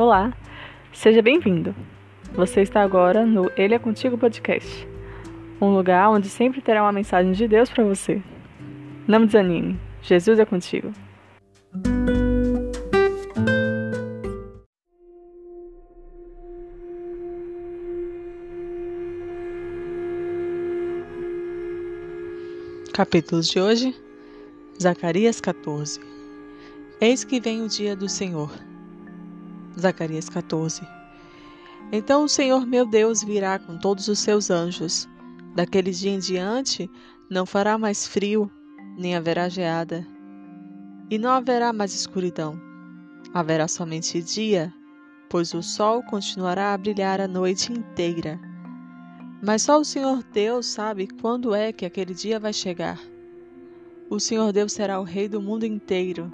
Olá, 0.00 0.32
seja 0.94 1.20
bem-vindo. 1.20 1.74
Você 2.32 2.62
está 2.62 2.80
agora 2.80 3.26
no 3.26 3.50
Ele 3.54 3.74
é 3.74 3.78
Contigo 3.78 4.16
Podcast, 4.16 4.88
um 5.60 5.74
lugar 5.74 6.08
onde 6.08 6.26
sempre 6.26 6.62
terá 6.62 6.82
uma 6.82 6.90
mensagem 6.90 7.32
de 7.32 7.46
Deus 7.46 7.68
para 7.68 7.84
você. 7.84 8.22
Não 9.06 9.26
desanime, 9.26 9.78
Jesus 10.00 10.38
é 10.38 10.46
contigo. 10.46 10.90
Capítulos 22.94 23.48
de 23.48 23.60
hoje, 23.60 23.94
Zacarias 24.80 25.42
14. 25.42 26.00
Eis 27.02 27.22
que 27.22 27.38
vem 27.38 27.60
o 27.60 27.68
dia 27.68 27.94
do 27.94 28.08
Senhor. 28.08 28.50
Zacarias 29.78 30.28
14. 30.28 30.82
Então 31.92 32.24
o 32.24 32.28
Senhor 32.28 32.66
meu 32.66 32.86
Deus 32.86 33.22
virá 33.22 33.58
com 33.58 33.76
todos 33.76 34.08
os 34.08 34.18
seus 34.18 34.50
anjos. 34.50 35.08
Daquele 35.54 35.90
dia 35.90 36.12
em 36.12 36.18
diante 36.18 36.90
não 37.28 37.44
fará 37.44 37.76
mais 37.76 38.06
frio, 38.06 38.50
nem 38.96 39.16
haverá 39.16 39.48
geada. 39.48 40.06
E 41.10 41.18
não 41.18 41.30
haverá 41.30 41.72
mais 41.72 41.94
escuridão. 41.94 42.60
Haverá 43.34 43.66
somente 43.66 44.22
dia, 44.22 44.72
pois 45.28 45.52
o 45.54 45.62
sol 45.62 46.02
continuará 46.04 46.72
a 46.72 46.78
brilhar 46.78 47.20
a 47.20 47.28
noite 47.28 47.72
inteira. 47.72 48.38
Mas 49.42 49.62
só 49.62 49.80
o 49.80 49.84
Senhor 49.84 50.22
Deus 50.32 50.66
sabe 50.66 51.08
quando 51.20 51.54
é 51.54 51.72
que 51.72 51.86
aquele 51.86 52.14
dia 52.14 52.38
vai 52.38 52.52
chegar. 52.52 53.00
O 54.08 54.20
Senhor 54.20 54.52
Deus 54.52 54.72
será 54.72 55.00
o 55.00 55.04
Rei 55.04 55.28
do 55.28 55.40
mundo 55.40 55.64
inteiro. 55.64 56.30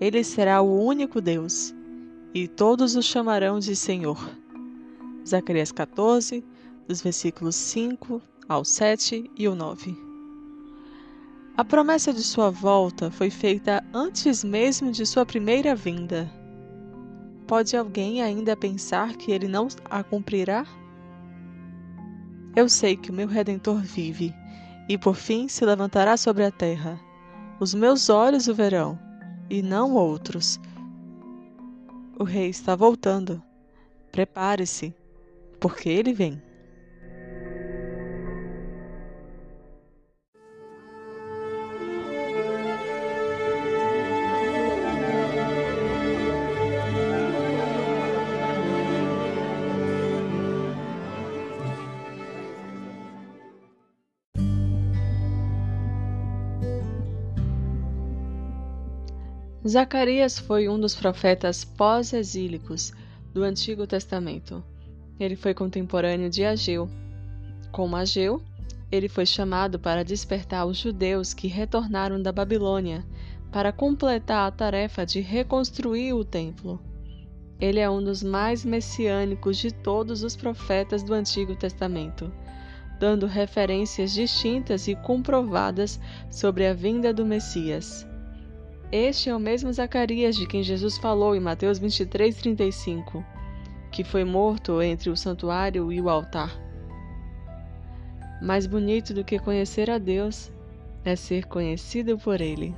Ele 0.00 0.22
será 0.22 0.60
o 0.60 0.84
único 0.84 1.20
Deus, 1.20 1.74
e 2.34 2.48
todos 2.48 2.96
o 2.96 3.02
chamarão 3.02 3.60
de 3.60 3.76
Senhor. 3.76 4.18
Zacarias 5.24 5.70
14, 5.70 6.44
dos 6.88 7.00
versículos 7.00 7.54
5 7.54 8.20
ao 8.48 8.64
7 8.64 9.30
e 9.36 9.46
o 9.46 9.54
9. 9.54 9.96
A 11.56 11.64
promessa 11.64 12.12
de 12.12 12.24
sua 12.24 12.50
volta 12.50 13.08
foi 13.08 13.30
feita 13.30 13.84
antes 13.94 14.42
mesmo 14.42 14.90
de 14.90 15.06
sua 15.06 15.24
primeira 15.24 15.76
vinda. 15.76 16.28
Pode 17.46 17.76
alguém 17.76 18.20
ainda 18.20 18.56
pensar 18.56 19.14
que 19.14 19.30
ele 19.30 19.46
não 19.46 19.68
a 19.88 20.02
cumprirá? 20.02 20.66
Eu 22.56 22.68
sei 22.68 22.96
que 22.96 23.10
o 23.10 23.14
meu 23.14 23.28
redentor 23.28 23.80
vive, 23.80 24.34
e 24.88 24.98
por 24.98 25.14
fim 25.14 25.46
se 25.46 25.64
levantará 25.64 26.16
sobre 26.16 26.44
a 26.44 26.50
terra. 26.50 26.98
Os 27.60 27.72
meus 27.74 28.10
olhos 28.10 28.48
o 28.48 28.54
verão, 28.54 28.98
e 29.48 29.62
não 29.62 29.94
outros. 29.94 30.58
O 32.16 32.22
rei 32.22 32.48
está 32.48 32.76
voltando. 32.76 33.42
Prepare-se, 34.12 34.94
porque 35.58 35.88
ele 35.88 36.12
vem. 36.12 36.40
Zacarias 59.66 60.38
foi 60.38 60.68
um 60.68 60.78
dos 60.78 60.94
profetas 60.94 61.64
pós-exílicos 61.64 62.92
do 63.32 63.42
Antigo 63.42 63.86
Testamento. 63.86 64.62
Ele 65.18 65.36
foi 65.36 65.54
contemporâneo 65.54 66.28
de 66.28 66.44
Ageu. 66.44 66.86
Como 67.72 67.96
Ageu, 67.96 68.42
ele 68.92 69.08
foi 69.08 69.24
chamado 69.24 69.78
para 69.78 70.04
despertar 70.04 70.66
os 70.66 70.76
judeus 70.76 71.32
que 71.32 71.48
retornaram 71.48 72.20
da 72.20 72.30
Babilônia 72.30 73.06
para 73.50 73.72
completar 73.72 74.46
a 74.46 74.50
tarefa 74.50 75.06
de 75.06 75.20
reconstruir 75.20 76.12
o 76.12 76.26
templo. 76.26 76.78
Ele 77.58 77.80
é 77.80 77.88
um 77.88 78.04
dos 78.04 78.22
mais 78.22 78.66
messiânicos 78.66 79.56
de 79.56 79.72
todos 79.72 80.22
os 80.22 80.36
profetas 80.36 81.02
do 81.02 81.14
Antigo 81.14 81.56
Testamento, 81.56 82.30
dando 83.00 83.26
referências 83.26 84.12
distintas 84.12 84.88
e 84.88 84.94
comprovadas 84.94 85.98
sobre 86.30 86.66
a 86.66 86.74
vinda 86.74 87.14
do 87.14 87.24
Messias. 87.24 88.06
Este 88.96 89.28
é 89.28 89.34
o 89.34 89.40
mesmo 89.40 89.72
Zacarias 89.72 90.36
de 90.36 90.46
quem 90.46 90.62
Jesus 90.62 90.96
falou 90.96 91.34
em 91.34 91.40
Mateus 91.40 91.80
23, 91.80 92.32
35, 92.36 93.24
que 93.90 94.04
foi 94.04 94.22
morto 94.22 94.80
entre 94.80 95.10
o 95.10 95.16
santuário 95.16 95.90
e 95.90 96.00
o 96.00 96.08
altar. 96.08 96.56
Mais 98.40 98.68
bonito 98.68 99.12
do 99.12 99.24
que 99.24 99.36
conhecer 99.36 99.90
a 99.90 99.98
Deus 99.98 100.52
é 101.04 101.16
ser 101.16 101.46
conhecido 101.46 102.16
por 102.16 102.40
Ele. 102.40 102.72